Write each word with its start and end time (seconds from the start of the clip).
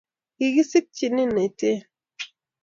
Kigisikchinin 0.37 1.35
Iten 1.47 1.77